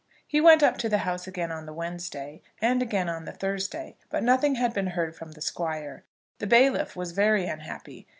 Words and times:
He 0.25 0.41
went 0.41 0.63
up 0.63 0.79
to 0.79 0.89
the 0.89 0.97
house 1.05 1.27
again 1.27 1.51
on 1.51 1.67
the 1.67 1.73
Wednesday, 1.75 2.41
and 2.59 2.81
again 2.81 3.07
on 3.07 3.25
the 3.25 3.31
Thursday, 3.31 3.97
but 4.09 4.23
nothing 4.23 4.55
had 4.55 4.73
been 4.73 4.87
heard 4.87 5.15
from 5.15 5.33
the 5.33 5.41
Squire. 5.41 6.05
The 6.39 6.47
bailiff 6.47 6.95
was 6.95 7.11
very 7.11 7.45
unhappy. 7.45 8.07